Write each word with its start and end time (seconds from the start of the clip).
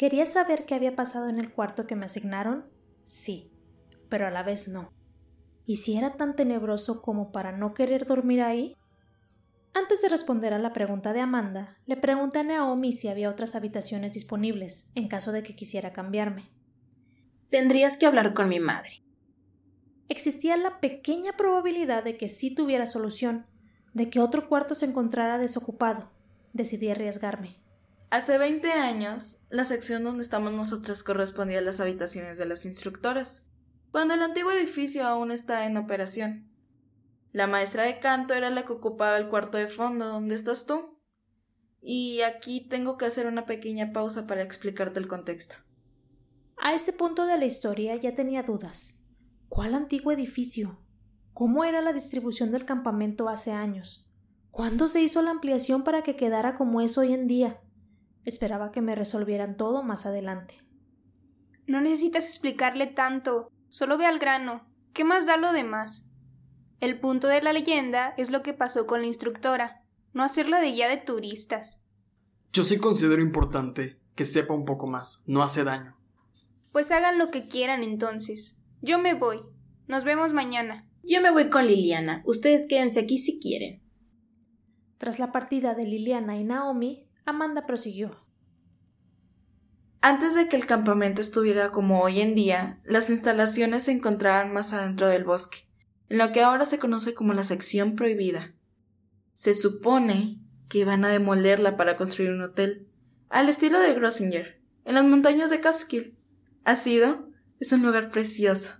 ¿Quería 0.00 0.24
saber 0.24 0.64
qué 0.64 0.74
había 0.74 0.96
pasado 0.96 1.28
en 1.28 1.38
el 1.38 1.52
cuarto 1.52 1.86
que 1.86 1.94
me 1.94 2.06
asignaron? 2.06 2.64
Sí, 3.04 3.52
pero 4.08 4.26
a 4.26 4.30
la 4.30 4.42
vez 4.42 4.66
no. 4.66 4.94
¿Y 5.66 5.76
si 5.76 5.98
era 5.98 6.16
tan 6.16 6.36
tenebroso 6.36 7.02
como 7.02 7.32
para 7.32 7.52
no 7.52 7.74
querer 7.74 8.06
dormir 8.06 8.40
ahí? 8.40 8.78
Antes 9.74 10.00
de 10.00 10.08
responder 10.08 10.54
a 10.54 10.58
la 10.58 10.72
pregunta 10.72 11.12
de 11.12 11.20
Amanda, 11.20 11.76
le 11.84 11.98
pregunté 11.98 12.38
a 12.38 12.44
Naomi 12.44 12.94
si 12.94 13.08
había 13.08 13.28
otras 13.28 13.54
habitaciones 13.54 14.14
disponibles, 14.14 14.90
en 14.94 15.06
caso 15.06 15.32
de 15.32 15.42
que 15.42 15.54
quisiera 15.54 15.92
cambiarme. 15.92 16.50
Tendrías 17.50 17.98
que 17.98 18.06
hablar 18.06 18.32
con 18.32 18.48
mi 18.48 18.58
madre. 18.58 19.02
Existía 20.08 20.56
la 20.56 20.80
pequeña 20.80 21.34
probabilidad 21.36 22.04
de 22.04 22.16
que 22.16 22.30
sí 22.30 22.54
tuviera 22.54 22.86
solución, 22.86 23.44
de 23.92 24.08
que 24.08 24.20
otro 24.20 24.48
cuarto 24.48 24.74
se 24.74 24.86
encontrara 24.86 25.36
desocupado. 25.36 26.10
Decidí 26.54 26.88
arriesgarme. 26.88 27.59
Hace 28.10 28.38
20 28.38 28.72
años, 28.72 29.38
la 29.50 29.64
sección 29.64 30.02
donde 30.02 30.22
estamos 30.22 30.52
nosotras 30.52 31.04
correspondía 31.04 31.60
a 31.60 31.62
las 31.62 31.78
habitaciones 31.78 32.38
de 32.38 32.44
las 32.44 32.66
instructoras, 32.66 33.46
cuando 33.92 34.14
el 34.14 34.22
antiguo 34.22 34.50
edificio 34.50 35.06
aún 35.06 35.30
está 35.30 35.64
en 35.64 35.76
operación. 35.76 36.50
La 37.30 37.46
maestra 37.46 37.84
de 37.84 38.00
canto 38.00 38.34
era 38.34 38.50
la 38.50 38.64
que 38.64 38.72
ocupaba 38.72 39.16
el 39.16 39.28
cuarto 39.28 39.58
de 39.58 39.68
fondo 39.68 40.08
donde 40.08 40.34
estás 40.34 40.66
tú. 40.66 40.98
Y 41.80 42.22
aquí 42.22 42.66
tengo 42.68 42.98
que 42.98 43.06
hacer 43.06 43.28
una 43.28 43.46
pequeña 43.46 43.92
pausa 43.92 44.26
para 44.26 44.42
explicarte 44.42 44.98
el 44.98 45.06
contexto. 45.06 45.54
A 46.56 46.74
este 46.74 46.92
punto 46.92 47.26
de 47.26 47.38
la 47.38 47.46
historia 47.46 47.94
ya 47.94 48.16
tenía 48.16 48.42
dudas. 48.42 48.98
¿Cuál 49.48 49.72
antiguo 49.72 50.10
edificio? 50.10 50.80
¿Cómo 51.32 51.62
era 51.62 51.80
la 51.80 51.92
distribución 51.92 52.50
del 52.50 52.64
campamento 52.64 53.28
hace 53.28 53.52
años? 53.52 54.10
¿Cuándo 54.50 54.88
se 54.88 55.00
hizo 55.00 55.22
la 55.22 55.30
ampliación 55.30 55.84
para 55.84 56.02
que 56.02 56.16
quedara 56.16 56.56
como 56.56 56.80
es 56.80 56.98
hoy 56.98 57.12
en 57.12 57.28
día? 57.28 57.60
Esperaba 58.24 58.70
que 58.70 58.80
me 58.80 58.94
resolvieran 58.94 59.56
todo 59.56 59.82
más 59.82 60.06
adelante. 60.06 60.56
No 61.66 61.80
necesitas 61.80 62.26
explicarle 62.26 62.86
tanto. 62.86 63.50
Solo 63.68 63.96
ve 63.98 64.06
al 64.06 64.18
grano. 64.18 64.66
¿Qué 64.92 65.04
más 65.04 65.26
da 65.26 65.36
lo 65.36 65.52
demás? 65.52 66.10
El 66.80 66.98
punto 66.98 67.28
de 67.28 67.42
la 67.42 67.52
leyenda 67.52 68.14
es 68.16 68.30
lo 68.30 68.42
que 68.42 68.54
pasó 68.54 68.86
con 68.86 69.02
la 69.02 69.06
instructora, 69.06 69.84
no 70.14 70.22
hacerla 70.22 70.60
de 70.60 70.72
guía 70.72 70.88
de 70.88 70.96
turistas. 70.96 71.82
Yo 72.54 72.64
sí 72.64 72.78
considero 72.78 73.20
importante 73.20 74.00
que 74.14 74.24
sepa 74.24 74.54
un 74.54 74.64
poco 74.64 74.86
más, 74.86 75.22
no 75.26 75.42
hace 75.42 75.62
daño. 75.62 75.96
Pues 76.72 76.90
hagan 76.90 77.18
lo 77.18 77.30
que 77.30 77.48
quieran 77.48 77.82
entonces. 77.82 78.58
Yo 78.80 78.98
me 78.98 79.12
voy. 79.12 79.42
Nos 79.88 80.04
vemos 80.04 80.32
mañana. 80.32 80.88
Yo 81.02 81.20
me 81.20 81.30
voy 81.30 81.50
con 81.50 81.66
Liliana. 81.66 82.22
Ustedes 82.24 82.66
quédense 82.66 83.00
aquí 83.00 83.18
si 83.18 83.38
quieren. 83.38 83.82
Tras 84.96 85.18
la 85.18 85.32
partida 85.32 85.74
de 85.74 85.84
Liliana 85.84 86.38
y 86.38 86.44
Naomi, 86.44 87.09
Amanda 87.30 87.66
prosiguió. 87.66 88.24
Antes 90.02 90.34
de 90.34 90.48
que 90.48 90.56
el 90.56 90.66
campamento 90.66 91.20
estuviera 91.20 91.70
como 91.72 92.02
hoy 92.02 92.20
en 92.20 92.34
día, 92.34 92.80
las 92.84 93.10
instalaciones 93.10 93.84
se 93.84 93.92
encontraban 93.92 94.52
más 94.52 94.72
adentro 94.72 95.08
del 95.08 95.24
bosque 95.24 95.70
en 96.10 96.18
lo 96.18 96.32
que 96.32 96.42
ahora 96.42 96.66
se 96.66 96.78
conoce 96.78 97.14
como 97.14 97.32
la 97.32 97.44
sección 97.44 97.94
prohibida. 97.94 98.52
Se 99.32 99.54
supone 99.54 100.40
que 100.68 100.84
van 100.84 101.04
a 101.04 101.08
demolerla 101.08 101.76
para 101.76 101.96
construir 101.96 102.32
un 102.32 102.42
hotel, 102.42 102.88
al 103.30 103.48
estilo 103.48 103.78
de 103.78 103.94
Grossinger, 103.94 104.60
en 104.84 104.94
las 104.94 105.04
montañas 105.04 105.50
de 105.50 105.60
Catskill. 105.60 106.18
¿Ha 106.64 106.74
sido? 106.76 107.28
Es 107.60 107.72
un 107.72 107.82
lugar 107.82 108.10
precioso. 108.10 108.72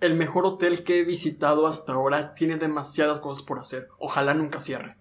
El 0.00 0.14
mejor 0.14 0.46
hotel 0.46 0.84
que 0.84 1.00
he 1.00 1.04
visitado 1.04 1.66
hasta 1.66 1.94
ahora 1.94 2.34
tiene 2.34 2.56
demasiadas 2.56 3.18
cosas 3.18 3.44
por 3.44 3.58
hacer. 3.58 3.88
Ojalá 3.98 4.34
nunca 4.34 4.60
cierre. 4.60 4.96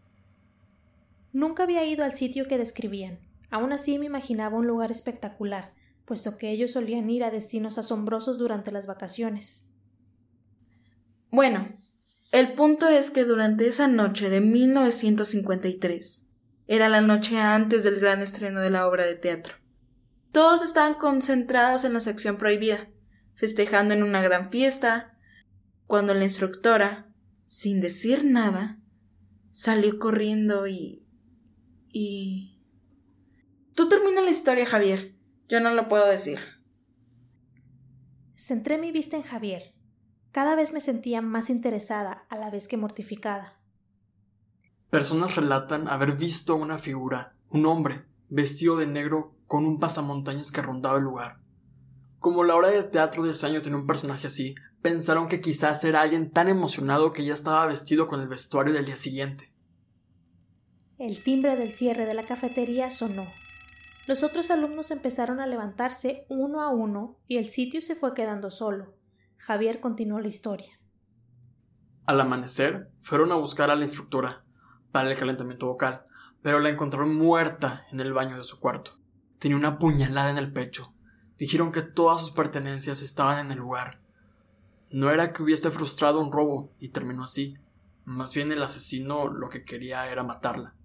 Nunca 1.34 1.64
había 1.64 1.86
ido 1.86 2.06
al 2.06 2.14
sitio 2.14 2.48
que 2.48 2.58
describían. 2.58 3.20
Aún 3.50 3.74
así 3.74 4.00
me 4.00 4.06
imaginaba 4.06 4.58
un 4.58 4.68
lugar 4.68 4.92
espectacular, 4.92 5.74
puesto 6.06 6.38
que 6.38 6.52
ellos 6.52 6.72
solían 6.72 7.10
ir 7.10 7.24
a 7.24 7.32
destinos 7.32 7.78
asombrosos 7.78 8.38
durante 8.38 8.72
las 8.72 8.86
vacaciones. 8.86 9.66
Bueno, 11.32 11.68
el 12.32 12.54
punto 12.54 12.88
es 12.88 13.12
que 13.12 13.26
durante 13.26 13.68
esa 13.68 13.88
noche 13.88 14.30
de 14.30 14.42
1953, 14.42 16.28
era 16.68 16.88
la 16.90 17.02
noche 17.02 17.40
antes 17.40 17.84
del 17.84 18.00
gran 18.00 18.22
estreno 18.22 18.62
de 18.62 18.70
la 18.70 18.88
obra 18.88 19.06
de 19.06 19.16
teatro, 19.16 19.56
todos 20.32 20.64
estaban 20.64 20.96
concentrados 20.96 21.84
en 21.84 21.94
la 21.94 22.00
sección 22.00 22.38
prohibida, 22.38 22.90
festejando 23.36 23.94
en 23.94 24.02
una 24.02 24.22
gran 24.22 24.50
fiesta, 24.50 25.18
cuando 25.86 26.14
la 26.16 26.24
instructora, 26.24 27.14
sin 27.46 27.82
decir 27.82 28.26
nada, 28.26 28.80
salió 29.52 30.00
corriendo 30.00 30.68
y... 30.68 31.03
y... 31.94 32.60
Tú 33.74 33.88
termina 33.88 34.22
la 34.22 34.30
historia, 34.30 34.66
Javier. 34.66 35.16
Yo 35.48 35.62
no 35.62 35.74
lo 35.74 35.88
puedo 35.88 36.06
decir. 36.06 36.40
Centré 38.36 38.78
mi 38.78 38.92
vista 38.92 39.16
en 39.16 39.24
Javier, 39.24 39.74
cada 40.34 40.56
vez 40.56 40.74
me 40.74 40.82
sentía 40.82 41.22
más 41.22 41.52
interesada 41.52 42.26
a 42.28 42.38
la 42.38 42.50
vez 42.50 42.68
que 42.68 42.76
mortificada. 42.76 43.60
Personas 44.90 45.36
relatan 45.36 45.88
haber 45.88 46.18
visto 46.18 46.56
una 46.56 46.80
figura, 46.80 47.36
un 47.50 47.68
hombre, 47.68 48.04
vestido 48.30 48.76
de 48.76 48.88
negro 48.88 49.36
con 49.46 49.66
un 49.66 49.80
pasamontañas 49.80 50.52
que 50.52 50.64
rondaba 50.64 50.98
el 50.98 51.04
lugar. 51.04 51.38
Como 52.18 52.44
la 52.44 52.56
obra 52.56 52.70
de 52.70 52.82
teatro 52.82 53.22
de 53.22 53.32
ese 53.32 53.46
año 53.46 53.62
tenía 53.62 53.78
un 53.78 53.86
personaje 53.86 54.26
así, 54.26 54.56
pensaron 54.82 55.28
que 55.28 55.40
quizás 55.40 55.84
era 55.84 56.02
alguien 56.02 56.32
tan 56.32 56.50
emocionado 56.50 57.14
que 57.14 57.24
ya 57.24 57.36
estaba 57.36 57.68
vestido 57.68 58.08
con 58.08 58.20
el 58.20 58.28
vestuario 58.28 58.74
del 58.74 58.86
día 58.86 58.96
siguiente. 58.96 59.53
El 61.04 61.22
timbre 61.22 61.58
del 61.58 61.74
cierre 61.74 62.06
de 62.06 62.14
la 62.14 62.24
cafetería 62.24 62.90
sonó. 62.90 63.28
Los 64.08 64.24
otros 64.24 64.50
alumnos 64.52 64.90
empezaron 64.90 65.42
a 65.42 65.48
levantarse 65.48 66.26
uno 66.30 66.62
a 66.62 66.70
uno 66.70 67.18
y 67.28 67.36
el 67.36 67.50
sitio 67.50 67.82
se 67.82 67.94
fue 67.94 68.14
quedando 68.14 68.50
solo. 68.50 68.94
Javier 69.36 69.82
continuó 69.82 70.22
la 70.22 70.30
historia. 70.30 70.80
Al 72.06 72.22
amanecer, 72.22 72.90
fueron 73.02 73.34
a 73.34 73.36
buscar 73.36 73.70
a 73.70 73.76
la 73.76 73.84
instructora 73.84 74.46
para 74.94 75.12
el 75.12 75.18
calentamiento 75.18 75.68
vocal, 75.68 76.06
pero 76.42 76.62
la 76.62 76.70
encontraron 76.70 77.14
muerta 77.14 77.86
en 77.92 78.00
el 78.00 78.14
baño 78.14 78.38
de 78.38 78.46
su 78.46 78.62
cuarto. 78.62 78.98
Tenía 79.40 79.58
una 79.58 79.80
puñalada 79.80 80.30
en 80.30 80.38
el 80.38 80.54
pecho. 80.54 80.94
Dijeron 81.38 81.74
que 81.74 81.82
todas 81.82 82.22
sus 82.22 82.32
pertenencias 82.32 83.02
estaban 83.02 83.46
en 83.46 83.52
el 83.52 83.58
lugar. 83.58 84.00
No 84.90 85.12
era 85.12 85.34
que 85.34 85.44
hubiese 85.44 85.70
frustrado 85.70 86.22
un 86.22 86.32
robo 86.32 86.72
y 86.80 86.90
terminó 86.90 87.26
así. 87.26 87.58
Más 88.06 88.34
bien 88.34 88.54
el 88.54 88.64
asesino 88.64 89.28
lo 89.28 89.50
que 89.50 89.66
quería 89.66 90.10
era 90.10 90.24
matarla. 90.24 90.76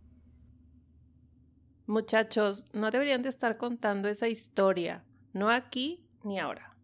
Muchachos, 1.88 2.66
no 2.74 2.90
deberían 2.90 3.22
de 3.22 3.30
estar 3.30 3.56
contando 3.56 4.10
esa 4.10 4.28
historia, 4.28 5.06
no 5.32 5.48
aquí 5.48 6.06
ni 6.22 6.38
ahora. 6.38 6.76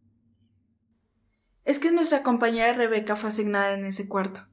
Es 1.67 1.79
que 1.79 1.93
nuestra 1.93 2.23
compañera 2.23 2.73
Rebeca 2.73 3.15
fue 3.15 3.29
asignada 3.29 3.75
en 3.75 3.85
ese 3.85 4.09
cuarto. 4.09 4.47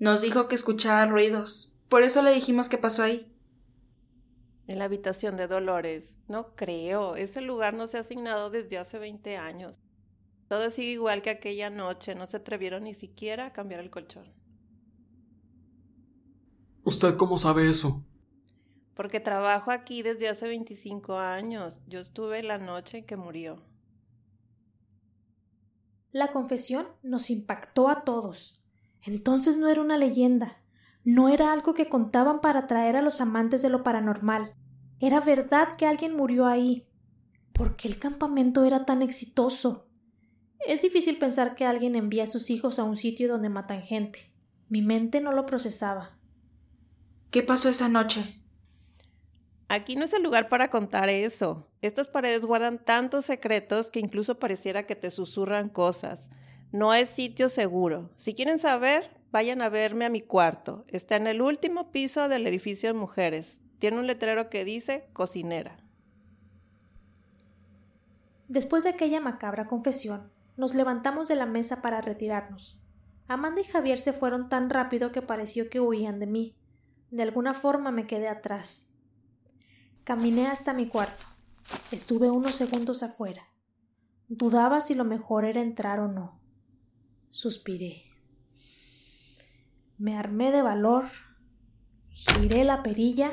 Nos 0.00 0.20
dijo 0.20 0.48
que 0.48 0.56
escuchaba 0.56 1.06
ruidos. 1.06 1.78
Por 1.88 2.02
eso 2.02 2.22
le 2.22 2.34
dijimos 2.34 2.68
qué 2.68 2.76
pasó 2.76 3.04
ahí. 3.04 3.32
En 4.66 4.80
la 4.80 4.86
habitación 4.86 5.36
de 5.36 5.46
Dolores. 5.46 6.16
No 6.26 6.56
creo. 6.56 7.14
Ese 7.14 7.40
lugar 7.40 7.74
no 7.74 7.86
se 7.86 7.96
ha 7.96 8.00
asignado 8.00 8.50
desde 8.50 8.78
hace 8.78 8.98
20 8.98 9.36
años. 9.36 9.78
Todo 10.48 10.72
sigue 10.72 10.90
igual 10.90 11.22
que 11.22 11.30
aquella 11.30 11.70
noche. 11.70 12.16
No 12.16 12.26
se 12.26 12.38
atrevieron 12.38 12.82
ni 12.82 12.94
siquiera 12.94 13.46
a 13.46 13.52
cambiar 13.52 13.78
el 13.78 13.90
colchón. 13.90 14.34
¿Usted 16.82 17.16
cómo 17.16 17.38
sabe 17.38 17.68
eso? 17.70 18.02
Porque 18.94 19.20
trabajo 19.20 19.70
aquí 19.70 20.02
desde 20.02 20.28
hace 20.28 20.48
25 20.48 21.18
años. 21.18 21.76
Yo 21.86 21.98
estuve 21.98 22.42
la 22.42 22.58
noche 22.58 22.98
en 22.98 23.06
que 23.06 23.16
murió. 23.16 23.62
La 26.12 26.28
confesión 26.28 26.86
nos 27.02 27.28
impactó 27.30 27.88
a 27.88 28.04
todos. 28.04 28.62
Entonces 29.02 29.56
no 29.56 29.68
era 29.68 29.82
una 29.82 29.98
leyenda, 29.98 30.62
no 31.02 31.28
era 31.28 31.52
algo 31.52 31.74
que 31.74 31.88
contaban 31.88 32.40
para 32.40 32.60
atraer 32.60 32.96
a 32.96 33.02
los 33.02 33.20
amantes 33.20 33.62
de 33.62 33.68
lo 33.68 33.82
paranormal. 33.82 34.54
Era 35.00 35.20
verdad 35.20 35.76
que 35.76 35.86
alguien 35.86 36.16
murió 36.16 36.46
ahí. 36.46 36.86
¿Por 37.52 37.76
qué 37.76 37.88
el 37.88 37.98
campamento 37.98 38.64
era 38.64 38.86
tan 38.86 39.02
exitoso? 39.02 39.88
Es 40.66 40.82
difícil 40.82 41.18
pensar 41.18 41.56
que 41.56 41.66
alguien 41.66 41.94
envía 41.94 42.22
a 42.22 42.28
sus 42.28 42.48
hijos 42.48 42.78
a 42.78 42.84
un 42.84 42.96
sitio 42.96 43.28
donde 43.28 43.50
matan 43.50 43.82
gente. 43.82 44.32
Mi 44.68 44.80
mente 44.80 45.20
no 45.20 45.32
lo 45.32 45.44
procesaba. 45.44 46.16
¿Qué 47.30 47.42
pasó 47.42 47.68
esa 47.68 47.88
noche? 47.88 48.43
Aquí 49.74 49.96
no 49.96 50.04
es 50.04 50.12
el 50.12 50.22
lugar 50.22 50.48
para 50.48 50.70
contar 50.70 51.08
eso. 51.08 51.66
Estas 51.82 52.06
paredes 52.06 52.46
guardan 52.46 52.78
tantos 52.78 53.24
secretos 53.24 53.90
que 53.90 53.98
incluso 53.98 54.38
pareciera 54.38 54.86
que 54.86 54.94
te 54.94 55.10
susurran 55.10 55.68
cosas. 55.68 56.30
No 56.70 56.94
es 56.94 57.08
sitio 57.08 57.48
seguro. 57.48 58.08
Si 58.16 58.34
quieren 58.34 58.60
saber, 58.60 59.10
vayan 59.32 59.62
a 59.62 59.68
verme 59.68 60.04
a 60.04 60.10
mi 60.10 60.20
cuarto. 60.20 60.84
Está 60.86 61.16
en 61.16 61.26
el 61.26 61.42
último 61.42 61.90
piso 61.90 62.28
del 62.28 62.46
edificio 62.46 62.88
de 62.88 62.92
mujeres. 62.92 63.60
Tiene 63.80 63.98
un 63.98 64.06
letrero 64.06 64.48
que 64.48 64.64
dice 64.64 65.08
cocinera. 65.12 65.76
Después 68.46 68.84
de 68.84 68.90
aquella 68.90 69.20
macabra 69.20 69.66
confesión, 69.66 70.30
nos 70.56 70.76
levantamos 70.76 71.26
de 71.26 71.34
la 71.34 71.46
mesa 71.46 71.82
para 71.82 72.00
retirarnos. 72.00 72.80
Amanda 73.26 73.60
y 73.60 73.64
Javier 73.64 73.98
se 73.98 74.12
fueron 74.12 74.48
tan 74.48 74.70
rápido 74.70 75.10
que 75.10 75.20
pareció 75.20 75.68
que 75.68 75.80
huían 75.80 76.20
de 76.20 76.28
mí. 76.28 76.54
De 77.10 77.24
alguna 77.24 77.54
forma 77.54 77.90
me 77.90 78.06
quedé 78.06 78.28
atrás. 78.28 78.88
Caminé 80.04 80.48
hasta 80.48 80.74
mi 80.74 80.86
cuarto. 80.86 81.24
Estuve 81.90 82.30
unos 82.30 82.54
segundos 82.56 83.02
afuera. 83.02 83.48
Dudaba 84.28 84.82
si 84.82 84.94
lo 84.94 85.06
mejor 85.06 85.46
era 85.46 85.62
entrar 85.62 85.98
o 85.98 86.08
no. 86.08 86.42
Suspiré. 87.30 88.02
Me 89.96 90.14
armé 90.18 90.50
de 90.50 90.60
valor, 90.60 91.06
giré 92.10 92.64
la 92.64 92.82
perilla, 92.82 93.32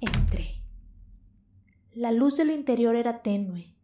entré. 0.00 0.60
La 1.92 2.10
luz 2.10 2.36
del 2.36 2.50
interior 2.50 2.96
era 2.96 3.22
tenue, 3.22 3.76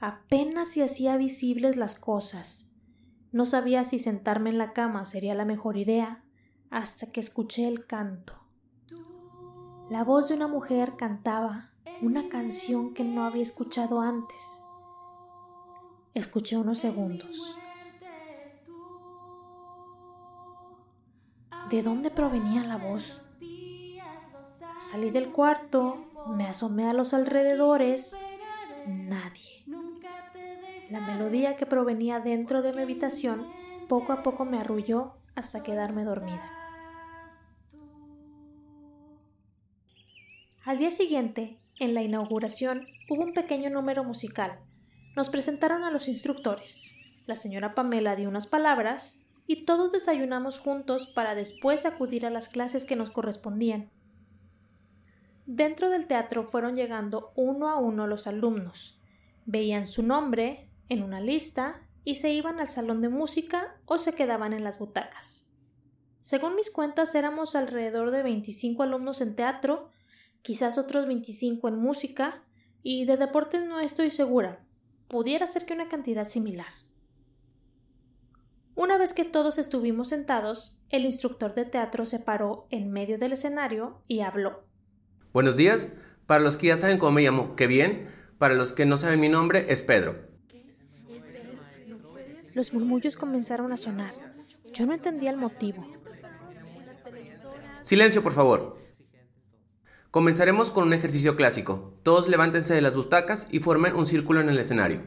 apenas 0.00 0.70
se 0.70 0.82
hacía 0.82 1.18
visibles 1.18 1.76
las 1.76 1.98
cosas. 1.98 2.70
No 3.32 3.44
sabía 3.44 3.84
si 3.84 3.98
sentarme 3.98 4.48
en 4.48 4.56
la 4.56 4.72
cama 4.72 5.04
sería 5.04 5.34
la 5.34 5.44
mejor 5.44 5.76
idea 5.76 6.24
hasta 6.70 7.12
que 7.12 7.20
escuché 7.20 7.68
el 7.68 7.84
canto. 7.86 8.47
La 9.90 10.04
voz 10.04 10.28
de 10.28 10.34
una 10.34 10.48
mujer 10.48 10.96
cantaba 10.96 11.70
una 12.02 12.28
canción 12.28 12.92
que 12.92 13.04
no 13.04 13.24
había 13.24 13.42
escuchado 13.42 14.02
antes. 14.02 14.62
Escuché 16.12 16.58
unos 16.58 16.78
segundos. 16.78 17.56
¿De 21.70 21.82
dónde 21.82 22.10
provenía 22.10 22.64
la 22.64 22.76
voz? 22.76 23.22
Salí 24.78 25.10
del 25.10 25.32
cuarto, 25.32 26.04
me 26.26 26.46
asomé 26.46 26.86
a 26.86 26.92
los 26.92 27.14
alrededores. 27.14 28.14
Nadie. 28.86 29.64
La 30.90 31.00
melodía 31.00 31.56
que 31.56 31.64
provenía 31.64 32.20
dentro 32.20 32.60
de 32.60 32.74
mi 32.74 32.82
habitación 32.82 33.46
poco 33.88 34.12
a 34.12 34.22
poco 34.22 34.44
me 34.44 34.58
arrulló 34.58 35.14
hasta 35.34 35.62
quedarme 35.62 36.04
dormida. 36.04 36.57
Al 40.68 40.76
día 40.76 40.90
siguiente, 40.90 41.58
en 41.80 41.94
la 41.94 42.02
inauguración, 42.02 42.88
hubo 43.08 43.22
un 43.22 43.32
pequeño 43.32 43.70
número 43.70 44.04
musical. 44.04 44.58
Nos 45.16 45.30
presentaron 45.30 45.82
a 45.82 45.90
los 45.90 46.08
instructores. 46.08 46.92
La 47.24 47.36
señora 47.36 47.74
Pamela 47.74 48.14
dio 48.16 48.28
unas 48.28 48.46
palabras 48.46 49.18
y 49.46 49.64
todos 49.64 49.92
desayunamos 49.92 50.58
juntos 50.58 51.06
para 51.06 51.34
después 51.34 51.86
acudir 51.86 52.26
a 52.26 52.30
las 52.30 52.50
clases 52.50 52.84
que 52.84 52.96
nos 52.96 53.08
correspondían. 53.08 53.90
Dentro 55.46 55.88
del 55.88 56.06
teatro 56.06 56.44
fueron 56.44 56.76
llegando 56.76 57.32
uno 57.34 57.70
a 57.70 57.76
uno 57.76 58.06
los 58.06 58.26
alumnos. 58.26 59.00
Veían 59.46 59.86
su 59.86 60.02
nombre 60.02 60.68
en 60.90 61.02
una 61.02 61.22
lista 61.22 61.80
y 62.04 62.16
se 62.16 62.34
iban 62.34 62.60
al 62.60 62.68
salón 62.68 63.00
de 63.00 63.08
música 63.08 63.80
o 63.86 63.96
se 63.96 64.12
quedaban 64.12 64.52
en 64.52 64.64
las 64.64 64.78
butacas. 64.78 65.46
Según 66.20 66.56
mis 66.56 66.70
cuentas 66.70 67.14
éramos 67.14 67.56
alrededor 67.56 68.10
de 68.10 68.22
25 68.22 68.82
alumnos 68.82 69.22
en 69.22 69.34
teatro, 69.34 69.92
quizás 70.42 70.78
otros 70.78 71.06
25 71.06 71.68
en 71.68 71.78
música, 71.78 72.42
y 72.82 73.04
de 73.04 73.16
deportes 73.16 73.64
no 73.64 73.80
estoy 73.80 74.10
segura. 74.10 74.64
Pudiera 75.08 75.46
ser 75.46 75.66
que 75.66 75.74
una 75.74 75.88
cantidad 75.88 76.26
similar. 76.26 76.72
Una 78.74 78.96
vez 78.96 79.12
que 79.12 79.24
todos 79.24 79.58
estuvimos 79.58 80.08
sentados, 80.08 80.78
el 80.90 81.04
instructor 81.04 81.54
de 81.54 81.64
teatro 81.64 82.06
se 82.06 82.20
paró 82.20 82.66
en 82.70 82.92
medio 82.92 83.18
del 83.18 83.32
escenario 83.32 84.00
y 84.06 84.20
habló. 84.20 84.62
Buenos 85.32 85.56
días. 85.56 85.92
Para 86.26 86.44
los 86.44 86.56
que 86.56 86.68
ya 86.68 86.76
saben 86.76 86.98
cómo 86.98 87.12
me 87.12 87.22
llamo, 87.22 87.56
qué 87.56 87.66
bien. 87.66 88.08
Para 88.38 88.54
los 88.54 88.72
que 88.72 88.86
no 88.86 88.96
saben 88.96 89.18
mi 89.18 89.28
nombre, 89.28 89.66
es 89.68 89.82
Pedro. 89.82 90.28
Los 92.54 92.72
murmullos 92.72 93.16
comenzaron 93.16 93.72
a 93.72 93.76
sonar. 93.76 94.14
Yo 94.72 94.86
no 94.86 94.94
entendía 94.94 95.30
el 95.30 95.36
motivo. 95.36 95.84
Silencio, 97.82 98.22
por 98.22 98.32
favor. 98.32 98.78
Comenzaremos 100.10 100.70
con 100.70 100.84
un 100.84 100.94
ejercicio 100.94 101.36
clásico. 101.36 101.92
Todos 102.02 102.28
levántense 102.28 102.74
de 102.74 102.80
las 102.80 102.96
butacas 102.96 103.46
y 103.50 103.60
formen 103.60 103.94
un 103.94 104.06
círculo 104.06 104.40
en 104.40 104.48
el 104.48 104.58
escenario. 104.58 105.02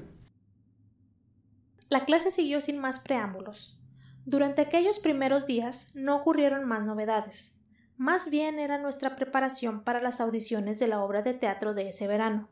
La 1.90 2.06
clase 2.06 2.30
siguió 2.30 2.62
sin 2.62 2.78
más 2.78 3.00
preámbulos. 3.00 3.80
Durante 4.26 4.62
aquellos 4.62 5.00
primeros 5.00 5.48
días 5.48 5.88
no 5.96 6.16
ocurrieron 6.16 6.68
más 6.68 6.86
novedades. 6.86 7.56
Más 7.98 8.30
bien 8.30 8.60
era 8.60 8.78
nuestra 8.78 9.16
preparación 9.16 9.84
para 9.84 10.02
las 10.02 10.22
audiciones 10.22 10.78
de 10.78 10.88
la 10.88 11.02
obra 11.02 11.24
de 11.24 11.34
teatro 11.34 11.74
de 11.74 11.88
ese 11.88 12.08
verano, 12.08 12.50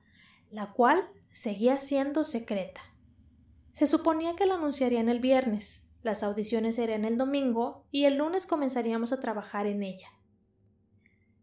la 0.49 0.71
cual 0.71 1.07
seguía 1.31 1.77
siendo 1.77 2.23
secreta. 2.23 2.81
Se 3.73 3.85
suponía 3.85 4.35
que 4.35 4.47
la 4.47 4.55
anunciarían 4.55 5.07
el 5.07 5.19
viernes, 5.19 5.83
las 6.01 6.23
audiciones 6.23 6.75
serían 6.75 7.05
el 7.05 7.17
domingo 7.17 7.85
y 7.91 8.05
el 8.05 8.17
lunes 8.17 8.45
comenzaríamos 8.45 9.13
a 9.13 9.19
trabajar 9.19 9.67
en 9.67 9.83
ella. 9.83 10.09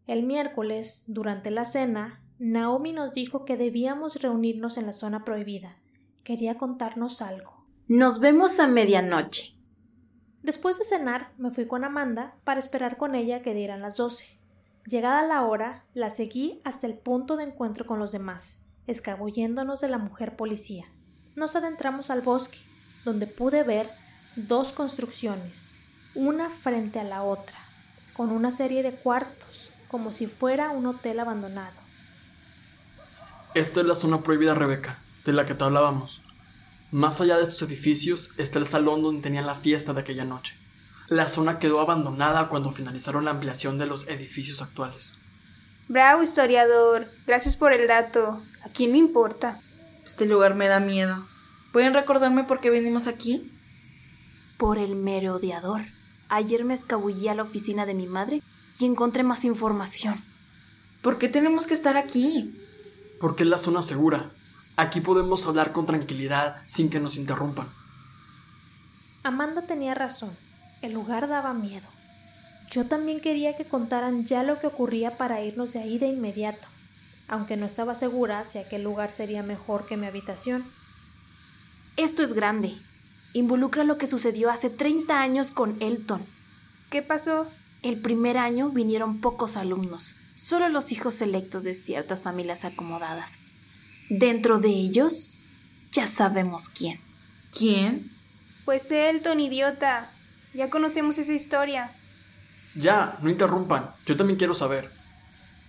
El 0.06 0.22
miércoles, 0.22 1.02
durante 1.08 1.50
la 1.50 1.64
cena, 1.64 2.22
Naomi 2.38 2.92
nos 2.92 3.12
dijo 3.12 3.44
que 3.44 3.56
debíamos 3.56 4.22
reunirnos 4.22 4.76
en 4.76 4.86
la 4.86 4.92
zona 4.92 5.24
prohibida. 5.24 5.78
Quería 6.22 6.56
contarnos 6.56 7.22
algo. 7.22 7.66
Nos 7.88 8.20
vemos 8.20 8.60
a 8.60 8.68
medianoche. 8.68 9.56
Después 10.42 10.78
de 10.78 10.84
cenar, 10.84 11.32
me 11.38 11.50
fui 11.50 11.66
con 11.66 11.82
Amanda 11.82 12.36
para 12.44 12.60
esperar 12.60 12.98
con 12.98 13.16
ella 13.16 13.42
que 13.42 13.52
dieran 13.52 13.82
las 13.82 13.96
doce. 13.96 14.38
Llegada 14.86 15.26
la 15.26 15.44
hora, 15.44 15.84
la 15.92 16.10
seguí 16.10 16.60
hasta 16.62 16.86
el 16.86 16.94
punto 16.94 17.36
de 17.36 17.42
encuentro 17.42 17.84
con 17.86 17.98
los 17.98 18.12
demás, 18.12 18.60
escabulléndonos 18.86 19.80
de 19.80 19.88
la 19.88 19.98
mujer 19.98 20.36
policía. 20.36 20.86
Nos 21.34 21.56
adentramos 21.56 22.10
al 22.10 22.20
bosque, 22.20 22.58
donde 23.04 23.26
pude 23.26 23.64
ver 23.64 23.88
dos 24.36 24.70
construcciones, 24.70 25.72
una 26.14 26.48
frente 26.48 27.00
a 27.00 27.04
la 27.04 27.24
otra, 27.24 27.56
con 28.16 28.30
una 28.30 28.52
serie 28.52 28.84
de 28.84 28.92
cuartos, 28.92 29.55
como 29.88 30.12
si 30.12 30.26
fuera 30.26 30.70
un 30.70 30.86
hotel 30.86 31.20
abandonado. 31.20 31.74
Esta 33.54 33.80
es 33.80 33.86
la 33.86 33.94
zona 33.94 34.20
prohibida, 34.20 34.54
Rebeca, 34.54 34.98
de 35.24 35.32
la 35.32 35.46
que 35.46 35.54
te 35.54 35.64
hablábamos. 35.64 36.20
Más 36.92 37.20
allá 37.20 37.36
de 37.36 37.44
estos 37.44 37.62
edificios 37.62 38.30
está 38.36 38.58
el 38.58 38.66
salón 38.66 39.02
donde 39.02 39.22
tenían 39.22 39.46
la 39.46 39.54
fiesta 39.54 39.92
de 39.92 40.00
aquella 40.00 40.24
noche. 40.24 40.54
La 41.08 41.28
zona 41.28 41.58
quedó 41.58 41.80
abandonada 41.80 42.48
cuando 42.48 42.72
finalizaron 42.72 43.24
la 43.24 43.30
ampliación 43.30 43.78
de 43.78 43.86
los 43.86 44.08
edificios 44.08 44.60
actuales. 44.60 45.14
Bravo, 45.88 46.22
historiador. 46.22 47.06
Gracias 47.26 47.56
por 47.56 47.72
el 47.72 47.86
dato. 47.86 48.40
¿A 48.64 48.68
quién 48.70 48.92
le 48.92 48.98
importa? 48.98 49.58
Este 50.04 50.26
lugar 50.26 50.54
me 50.54 50.66
da 50.66 50.80
miedo. 50.80 51.16
¿Pueden 51.72 51.94
recordarme 51.94 52.44
por 52.44 52.60
qué 52.60 52.70
venimos 52.70 53.06
aquí? 53.06 53.52
Por 54.56 54.78
el 54.78 54.96
merodeador. 54.96 55.82
Ayer 56.28 56.64
me 56.64 56.74
escabullí 56.74 57.28
a 57.28 57.34
la 57.34 57.44
oficina 57.44 57.86
de 57.86 57.94
mi 57.94 58.06
madre 58.06 58.42
y 58.78 58.84
encontré 58.84 59.22
más 59.22 59.44
información. 59.44 60.22
¿Por 61.02 61.18
qué 61.18 61.28
tenemos 61.28 61.66
que 61.66 61.74
estar 61.74 61.96
aquí? 61.96 62.58
Porque 63.20 63.44
es 63.44 63.48
la 63.48 63.58
zona 63.58 63.82
segura. 63.82 64.30
Aquí 64.76 65.00
podemos 65.00 65.46
hablar 65.46 65.72
con 65.72 65.86
tranquilidad 65.86 66.56
sin 66.66 66.90
que 66.90 67.00
nos 67.00 67.16
interrumpan. 67.16 67.68
Amanda 69.22 69.62
tenía 69.62 69.94
razón. 69.94 70.36
El 70.82 70.92
lugar 70.92 71.28
daba 71.28 71.52
miedo. 71.54 71.86
Yo 72.70 72.86
también 72.86 73.20
quería 73.20 73.56
que 73.56 73.64
contaran 73.64 74.26
ya 74.26 74.42
lo 74.42 74.60
que 74.60 74.66
ocurría 74.66 75.16
para 75.16 75.42
irnos 75.42 75.72
de 75.72 75.78
ahí 75.80 75.98
de 75.98 76.08
inmediato, 76.08 76.66
aunque 77.28 77.56
no 77.56 77.64
estaba 77.64 77.94
segura 77.94 78.44
si 78.44 78.58
aquel 78.58 78.82
lugar 78.82 79.12
sería 79.12 79.42
mejor 79.42 79.86
que 79.86 79.96
mi 79.96 80.06
habitación. 80.06 80.64
Esto 81.96 82.22
es 82.22 82.34
grande. 82.34 82.74
Involucra 83.32 83.84
lo 83.84 83.96
que 83.96 84.06
sucedió 84.06 84.50
hace 84.50 84.68
30 84.68 85.20
años 85.20 85.52
con 85.52 85.80
Elton. 85.80 86.22
¿Qué 86.90 87.02
pasó? 87.02 87.48
El 87.82 88.00
primer 88.00 88.38
año 88.38 88.70
vinieron 88.70 89.20
pocos 89.20 89.56
alumnos, 89.56 90.14
solo 90.34 90.68
los 90.68 90.92
hijos 90.92 91.14
selectos 91.14 91.62
de 91.62 91.74
ciertas 91.74 92.22
familias 92.22 92.64
acomodadas. 92.64 93.34
Dentro 94.08 94.58
de 94.58 94.68
ellos, 94.68 95.46
ya 95.92 96.06
sabemos 96.06 96.68
quién. 96.68 96.98
¿Quién? 97.56 98.10
Pues 98.64 98.90
Elton, 98.90 99.40
idiota. 99.40 100.10
Ya 100.54 100.70
conocemos 100.70 101.18
esa 101.18 101.32
historia. 101.32 101.90
Ya, 102.74 103.18
no 103.22 103.30
interrumpan. 103.30 103.90
Yo 104.04 104.16
también 104.16 104.38
quiero 104.38 104.54
saber. 104.54 104.90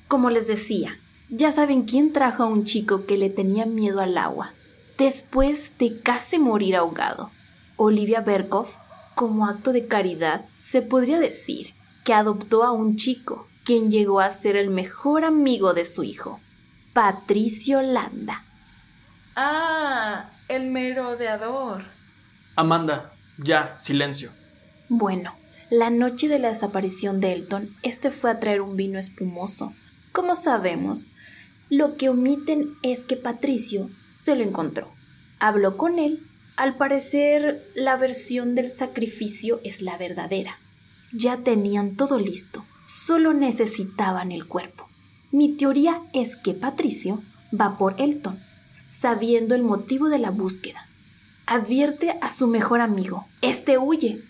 Como 0.08 0.30
les 0.30 0.48
decía, 0.48 0.98
ya 1.30 1.52
saben 1.52 1.84
quién 1.84 2.14
trajo 2.14 2.44
a 2.44 2.48
un 2.48 2.64
chico 2.64 3.06
que 3.06 3.18
le 3.18 3.30
tenía 3.30 3.66
miedo 3.66 4.02
al 4.02 4.18
agua, 4.18 4.52
después 4.98 5.78
de 5.78 6.00
casi 6.02 6.40
morir 6.40 6.76
ahogado. 6.76 7.32
Olivia 7.76 8.22
Berkoff, 8.22 8.76
como 9.16 9.46
acto 9.46 9.72
de 9.72 9.88
caridad, 9.88 10.46
se 10.62 10.82
podría 10.82 11.20
decir 11.20 11.77
que 12.08 12.14
adoptó 12.14 12.64
a 12.64 12.72
un 12.72 12.96
chico, 12.96 13.50
quien 13.66 13.92
llegó 13.92 14.22
a 14.22 14.30
ser 14.30 14.56
el 14.56 14.70
mejor 14.70 15.26
amigo 15.26 15.74
de 15.74 15.84
su 15.84 16.06
hijo. 16.06 16.40
Patricio 16.94 17.82
Landa. 17.82 18.46
Ah, 19.36 20.30
el 20.48 20.72
merodeador. 20.72 21.84
Amanda, 22.56 23.12
ya, 23.38 23.76
silencio. 23.82 24.32
Bueno, 24.88 25.34
la 25.70 25.90
noche 25.90 26.30
de 26.30 26.40
la 26.40 26.48
desaparición 26.48 27.20
de 27.20 27.34
Elton, 27.34 27.68
este 27.84 28.10
fue 28.10 28.32
a 28.32 28.40
traer 28.40 28.62
un 28.62 28.78
vino 28.78 29.00
espumoso. 29.00 29.74
Como 30.14 30.36
sabemos, 30.36 31.08
lo 31.70 31.98
que 31.98 32.08
omiten 32.08 32.70
es 32.84 33.04
que 33.04 33.18
Patricio 33.18 33.90
se 34.14 34.34
lo 34.38 34.46
encontró. 34.46 34.88
Habló 35.40 35.76
con 35.76 36.00
él. 36.00 36.26
Al 36.56 36.74
parecer, 36.74 37.62
la 37.76 37.98
versión 37.98 38.56
del 38.56 38.72
sacrificio 38.72 39.60
es 39.66 39.82
la 39.82 39.98
verdadera. 39.98 40.58
Ya 41.14 41.38
tenían 41.38 41.96
todo 41.96 42.20
listo, 42.20 42.66
solo 42.86 43.34
necesitaban 43.34 44.34
el 44.34 44.46
cuerpo. 44.46 44.86
Mi 45.32 45.54
teoría 45.54 46.02
es 46.12 46.36
que 46.36 46.54
Patricio 46.54 47.22
va 47.58 47.78
por 47.78 48.00
Elton, 48.02 48.38
sabiendo 48.92 49.56
el 49.56 49.64
motivo 49.64 50.10
de 50.10 50.20
la 50.20 50.32
búsqueda. 50.32 50.86
Advierte 51.46 52.18
a 52.22 52.30
su 52.30 52.48
mejor 52.48 52.82
amigo. 52.82 53.26
Este 53.42 53.78
huye. 53.78 54.22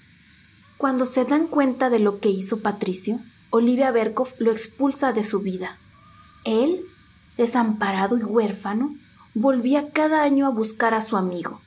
Cuando 0.77 1.05
se 1.05 1.25
dan 1.25 1.47
cuenta 1.47 1.89
de 1.89 1.97
lo 1.97 2.19
que 2.19 2.29
hizo 2.29 2.61
Patricio, 2.61 3.19
Olivia 3.49 3.89
Berkoff 3.89 4.39
lo 4.39 4.51
expulsa 4.51 5.13
de 5.13 5.23
su 5.23 5.39
vida. 5.39 5.77
Él, 6.43 6.81
desamparado 7.37 8.19
y 8.19 8.23
huérfano, 8.23 8.93
volvía 9.33 9.89
cada 9.89 10.21
año 10.21 10.45
a 10.45 10.51
buscar 10.51 10.93
a 10.93 11.01
su 11.01 11.17
amigo. 11.17 11.59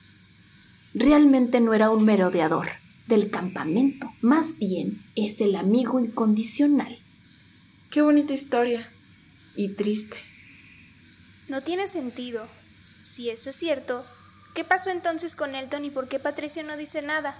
Realmente 0.94 1.58
no 1.58 1.74
era 1.74 1.90
un 1.90 2.04
merodeador 2.04 2.68
del 3.10 3.30
campamento, 3.30 4.10
más 4.22 4.56
bien 4.56 5.02
es 5.16 5.42
el 5.42 5.56
amigo 5.56 6.00
incondicional. 6.00 6.96
Qué 7.90 8.00
bonita 8.00 8.32
historia. 8.32 8.88
Y 9.56 9.74
triste. 9.74 10.16
No 11.48 11.60
tiene 11.60 11.88
sentido. 11.88 12.46
Si 13.02 13.28
eso 13.28 13.50
es 13.50 13.56
cierto, 13.56 14.06
¿qué 14.54 14.64
pasó 14.64 14.90
entonces 14.90 15.36
con 15.36 15.54
Elton 15.54 15.84
y 15.84 15.90
por 15.90 16.08
qué 16.08 16.18
Patricio 16.18 16.62
no 16.62 16.76
dice 16.76 17.02
nada? 17.02 17.36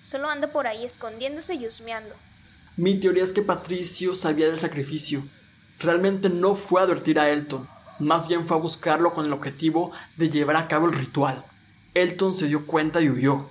Solo 0.00 0.28
anda 0.28 0.52
por 0.52 0.66
ahí 0.66 0.84
escondiéndose 0.84 1.54
y 1.54 1.66
husmeando. 1.66 2.14
Mi 2.76 3.00
teoría 3.00 3.24
es 3.24 3.32
que 3.32 3.42
Patricio 3.42 4.14
sabía 4.14 4.46
del 4.46 4.58
sacrificio. 4.58 5.26
Realmente 5.80 6.28
no 6.28 6.54
fue 6.54 6.80
a 6.80 6.84
advertir 6.84 7.18
a 7.18 7.30
Elton, 7.30 7.66
más 7.98 8.28
bien 8.28 8.46
fue 8.46 8.56
a 8.56 8.60
buscarlo 8.60 9.14
con 9.14 9.26
el 9.26 9.32
objetivo 9.32 9.90
de 10.16 10.28
llevar 10.28 10.56
a 10.56 10.68
cabo 10.68 10.86
el 10.86 10.92
ritual. 10.92 11.44
Elton 11.94 12.34
se 12.34 12.46
dio 12.46 12.66
cuenta 12.66 13.00
y 13.00 13.08
huyó. 13.08 13.50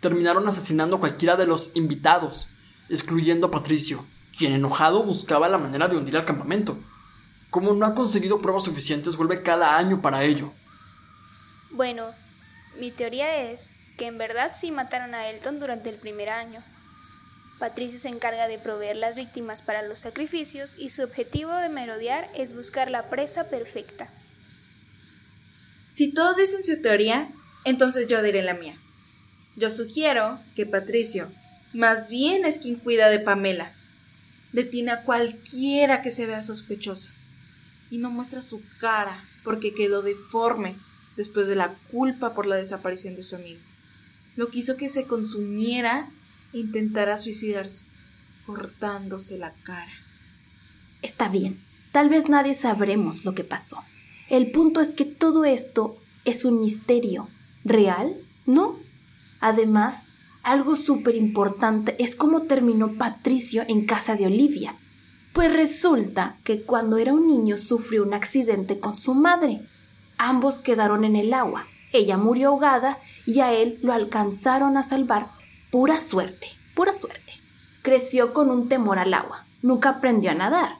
Terminaron 0.00 0.46
asesinando 0.46 0.96
a 0.96 1.00
cualquiera 1.00 1.36
de 1.36 1.46
los 1.46 1.70
invitados, 1.74 2.48
excluyendo 2.88 3.48
a 3.48 3.50
Patricio, 3.50 4.04
quien 4.36 4.52
enojado 4.52 5.02
buscaba 5.02 5.48
la 5.48 5.58
manera 5.58 5.88
de 5.88 5.96
hundir 5.96 6.16
al 6.16 6.24
campamento. 6.24 6.78
Como 7.50 7.72
no 7.72 7.86
ha 7.86 7.94
conseguido 7.94 8.40
pruebas 8.40 8.64
suficientes, 8.64 9.16
vuelve 9.16 9.42
cada 9.42 9.76
año 9.76 10.02
para 10.02 10.24
ello. 10.24 10.52
Bueno, 11.70 12.04
mi 12.78 12.90
teoría 12.90 13.50
es 13.50 13.72
que 13.96 14.06
en 14.06 14.18
verdad 14.18 14.52
sí 14.54 14.70
mataron 14.70 15.14
a 15.14 15.28
Elton 15.28 15.58
durante 15.58 15.90
el 15.90 15.96
primer 15.96 16.28
año. 16.28 16.62
Patricio 17.58 17.98
se 17.98 18.08
encarga 18.08 18.48
de 18.48 18.58
proveer 18.58 18.96
las 18.96 19.16
víctimas 19.16 19.62
para 19.62 19.82
los 19.82 20.00
sacrificios 20.00 20.74
y 20.78 20.90
su 20.90 21.02
objetivo 21.02 21.54
de 21.54 21.70
merodear 21.70 22.28
es 22.34 22.54
buscar 22.54 22.90
la 22.90 23.08
presa 23.08 23.48
perfecta. 23.48 24.08
Si 25.88 26.12
todos 26.12 26.36
dicen 26.36 26.62
su 26.62 26.82
teoría, 26.82 27.28
entonces 27.64 28.06
yo 28.08 28.22
diré 28.22 28.42
la 28.42 28.54
mía. 28.54 28.76
Yo 29.56 29.70
sugiero 29.70 30.38
que 30.54 30.66
Patricio 30.66 31.30
más 31.72 32.08
bien 32.08 32.44
es 32.44 32.58
quien 32.58 32.76
cuida 32.76 33.08
de 33.08 33.18
Pamela. 33.18 33.72
Detiene 34.52 34.92
a 34.92 35.02
cualquiera 35.02 36.02
que 36.02 36.10
se 36.10 36.26
vea 36.26 36.42
sospechoso 36.42 37.10
y 37.90 37.98
no 37.98 38.10
muestra 38.10 38.40
su 38.40 38.62
cara 38.80 39.22
porque 39.44 39.74
quedó 39.74 40.02
deforme 40.02 40.74
después 41.16 41.48
de 41.48 41.56
la 41.56 41.74
culpa 41.90 42.34
por 42.34 42.46
la 42.46 42.56
desaparición 42.56 43.16
de 43.16 43.22
su 43.22 43.36
amigo. 43.36 43.60
Lo 44.36 44.48
que 44.48 44.58
hizo 44.58 44.76
que 44.76 44.88
se 44.88 45.04
consumiera 45.04 46.08
e 46.52 46.58
intentara 46.58 47.18
suicidarse, 47.18 47.84
cortándose 48.44 49.38
la 49.38 49.52
cara. 49.64 49.92
Está 51.02 51.28
bien, 51.28 51.58
tal 51.92 52.08
vez 52.08 52.28
nadie 52.28 52.54
sabremos 52.54 53.24
lo 53.24 53.34
que 53.34 53.44
pasó. 53.44 53.78
El 54.28 54.50
punto 54.50 54.80
es 54.80 54.88
que 54.88 55.04
todo 55.04 55.44
esto 55.44 55.96
es 56.24 56.44
un 56.44 56.60
misterio. 56.60 57.28
¿Real? 57.64 58.14
¿No? 58.44 58.78
Además, 59.40 60.04
algo 60.42 60.76
súper 60.76 61.16
importante 61.16 61.96
es 61.98 62.14
cómo 62.14 62.42
terminó 62.42 62.92
Patricio 62.92 63.64
en 63.66 63.84
casa 63.84 64.14
de 64.14 64.26
Olivia. 64.26 64.74
Pues 65.32 65.52
resulta 65.52 66.36
que 66.44 66.62
cuando 66.62 66.98
era 66.98 67.12
un 67.12 67.26
niño 67.26 67.58
sufrió 67.58 68.04
un 68.04 68.14
accidente 68.14 68.78
con 68.78 68.96
su 68.96 69.12
madre. 69.12 69.60
Ambos 70.18 70.60
quedaron 70.60 71.04
en 71.04 71.16
el 71.16 71.34
agua. 71.34 71.66
Ella 71.92 72.16
murió 72.16 72.50
ahogada 72.50 72.96
y 73.26 73.40
a 73.40 73.52
él 73.52 73.78
lo 73.82 73.92
alcanzaron 73.92 74.76
a 74.76 74.82
salvar. 74.82 75.26
Pura 75.70 76.00
suerte, 76.00 76.48
pura 76.74 76.94
suerte. 76.94 77.32
Creció 77.82 78.32
con 78.32 78.50
un 78.50 78.68
temor 78.68 78.98
al 78.98 79.14
agua. 79.14 79.44
Nunca 79.62 79.90
aprendió 79.90 80.30
a 80.30 80.34
nadar. 80.34 80.76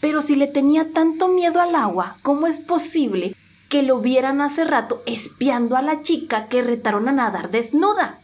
Pero 0.00 0.22
si 0.22 0.36
le 0.36 0.46
tenía 0.46 0.90
tanto 0.90 1.28
miedo 1.28 1.60
al 1.60 1.74
agua, 1.74 2.16
¿cómo 2.22 2.46
es 2.46 2.58
posible 2.58 3.36
que 3.72 3.82
lo 3.82 4.00
vieran 4.00 4.42
hace 4.42 4.64
rato 4.64 5.02
espiando 5.06 5.76
a 5.76 5.82
la 5.82 6.02
chica 6.02 6.44
que 6.44 6.60
retaron 6.60 7.08
a 7.08 7.12
nadar 7.12 7.50
desnuda? 7.50 8.20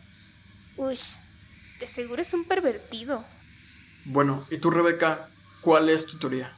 Uy, 0.77 0.99
de 1.81 1.87
seguro 1.87 2.21
es 2.21 2.35
un 2.35 2.45
pervertido. 2.45 3.25
Bueno, 4.05 4.45
¿y 4.51 4.59
tú, 4.59 4.69
Rebeca? 4.69 5.27
¿Cuál 5.63 5.89
es 5.89 6.05
tu 6.05 6.19
teoría? 6.19 6.55